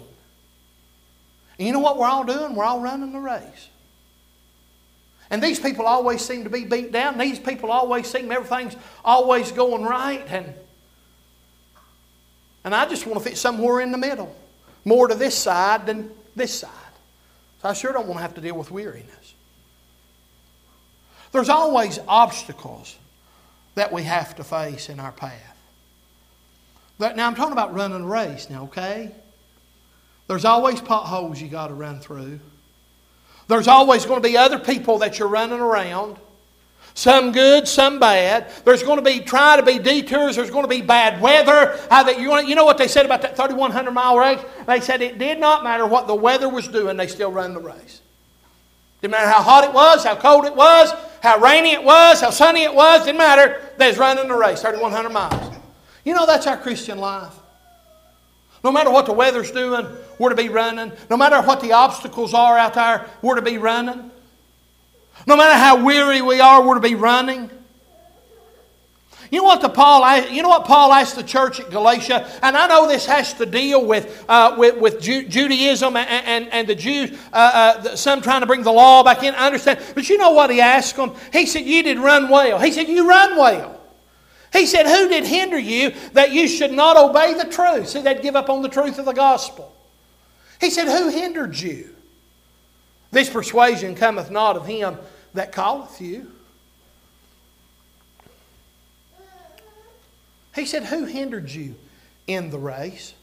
[1.57, 2.55] And you know what we're all doing?
[2.55, 3.69] We're all running the race.
[5.29, 7.17] And these people always seem to be beat down.
[7.17, 10.23] These people always seem everything's always going right.
[10.27, 10.53] And,
[12.63, 14.35] and I just want to fit somewhere in the middle.
[14.83, 16.69] More to this side than this side.
[17.61, 19.33] So I sure don't want to have to deal with weariness.
[21.31, 22.95] There's always obstacles
[23.75, 25.57] that we have to face in our path.
[26.97, 29.11] But now I'm talking about running a race now, okay?
[30.27, 32.39] There's always potholes you got to run through.
[33.47, 36.17] There's always going to be other people that you're running around.
[36.95, 38.49] Some good, some bad.
[38.63, 40.37] There's going to be try to be detours.
[40.37, 41.77] There's going to be bad weather.
[42.17, 44.39] You, you know what they said about that 3,100 mile race?
[44.65, 46.95] They said it did not matter what the weather was doing.
[46.95, 48.01] They still run the race.
[49.01, 50.91] Didn't matter how hot it was, how cold it was,
[51.21, 53.61] how rainy it was, how sunny it was, didn't matter.
[53.77, 55.55] They was running the race, 3,100 miles.
[56.03, 57.33] You know, that's our Christian life.
[58.63, 59.87] No matter what the weather's doing,
[60.17, 60.91] we're to be running.
[61.09, 64.11] No matter what the obstacles are out there, we're to be running.
[65.27, 67.49] No matter how weary we are, we're to be running.
[69.35, 70.21] You know what the Paul?
[70.29, 73.45] You know what Paul asked the church at Galatia, and I know this has to
[73.45, 77.11] deal with uh, with, with Ju- Judaism and, and, and, the Jews.
[77.33, 79.35] Uh, uh, some trying to bring the law back in.
[79.35, 81.11] I understand, but you know what he asked them?
[81.33, 83.77] He said, "You did run well." He said, "You run well."
[84.53, 88.21] He said, "Who did hinder you that you should not obey the truth?" See, they'd
[88.21, 89.75] give up on the truth of the gospel.
[90.61, 91.93] He said, "Who hindered you?"
[93.11, 94.97] This persuasion cometh not of him
[95.33, 96.31] that calleth you.
[100.55, 101.75] He said, Who hindered you
[102.27, 103.13] in the race?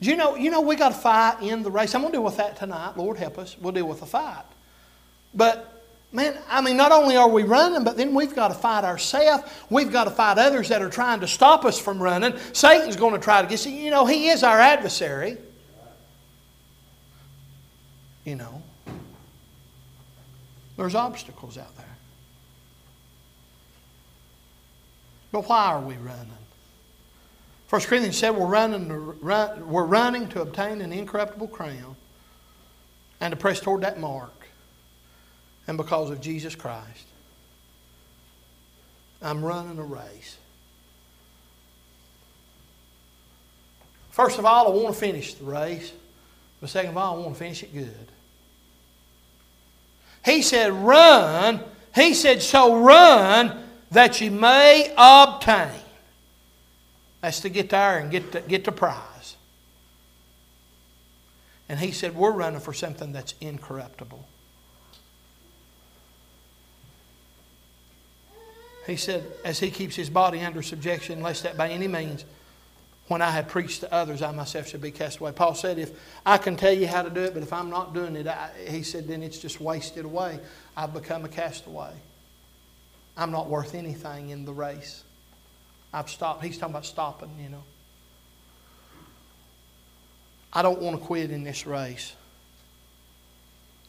[0.00, 1.94] Do you know, you know we got to fight in the race?
[1.94, 2.96] I'm going to deal with that tonight.
[2.96, 3.56] Lord help us.
[3.60, 4.42] We'll deal with the fight.
[5.32, 8.82] But, man, I mean, not only are we running, but then we've got to fight
[8.82, 9.44] ourselves.
[9.70, 12.36] We've got to fight others that are trying to stop us from running.
[12.52, 13.70] Satan's going to try to get you.
[13.70, 15.38] You know, he is our adversary.
[18.24, 18.62] You know,
[20.76, 21.91] there's obstacles out there.
[25.32, 26.28] But why are we running?
[27.70, 31.96] 1 Corinthians said we're running, to, run, we're running to obtain an incorruptible crown
[33.18, 34.46] and to press toward that mark.
[35.66, 37.06] And because of Jesus Christ,
[39.22, 40.36] I'm running a race.
[44.10, 45.92] First of all, I want to finish the race.
[46.60, 48.12] But second of all, I want to finish it good.
[50.24, 51.60] He said, Run.
[51.94, 53.62] He said, So run
[53.92, 55.70] that you may obtain.
[57.20, 59.36] That's to get there and get the, get the prize.
[61.68, 64.26] And he said, We're running for something that's incorruptible.
[68.86, 72.24] He said, as he keeps his body under subjection, lest that by any means,
[73.06, 75.30] when I have preached to others, I myself should be cast away.
[75.30, 75.92] Paul said, if
[76.26, 78.50] I can tell you how to do it, but if I'm not doing it, I,
[78.68, 80.40] he said, then it's just wasted away.
[80.76, 81.92] I've become a castaway.
[83.16, 85.04] I'm not worth anything in the race.
[85.92, 86.42] I've stopped.
[86.42, 87.62] He's talking about stopping, you know.
[90.52, 92.14] I don't want to quit in this race.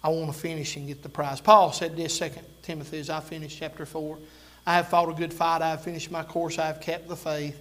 [0.04, 1.40] I want to finish and get the prize.
[1.40, 2.30] Paul said this, 2
[2.62, 4.18] Timothy, as I finished chapter 4.
[4.66, 5.62] I have fought a good fight.
[5.62, 6.60] I have finished my course.
[6.60, 7.60] I have kept the faith.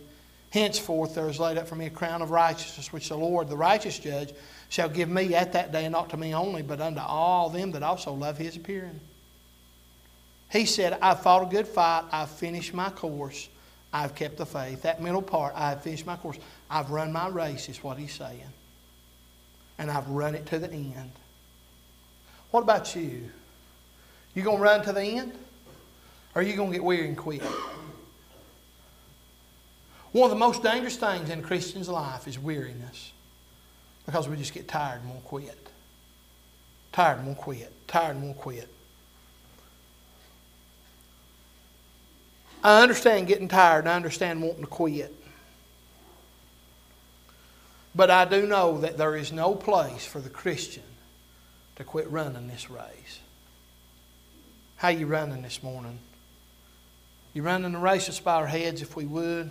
[0.50, 3.56] Henceforth there is laid up for me a crown of righteousness, which the Lord, the
[3.56, 4.32] righteous judge,
[4.68, 7.82] shall give me at that day, not to me only, but unto all them that
[7.82, 9.00] also love his appearing.
[10.53, 12.05] He said, I've fought a good fight.
[12.12, 13.48] I've finished my course.
[13.90, 14.82] I've kept the faith.
[14.82, 16.38] That middle part, I've finished my course.
[16.68, 18.53] I've run my race, is what he's saying.
[19.78, 21.12] And I've run it to the end.
[22.50, 23.30] What about you?
[24.34, 25.32] You going to run to the end?
[26.34, 27.42] Or are you going to get weary and quit?
[30.12, 33.12] One of the most dangerous things in a Christian's life is weariness.
[34.05, 35.68] Because we just get tired and won't quit.
[36.92, 37.72] Tired and won't quit.
[37.88, 38.68] Tired and won't quit.
[42.62, 45.14] I understand getting tired I understand wanting to quit.
[47.94, 50.84] But I do know that there is no place for the Christian
[51.76, 53.20] to quit running this race.
[54.76, 55.98] How you running this morning?
[57.34, 58.18] You running the race?
[58.20, 59.50] Bow our heads if we would.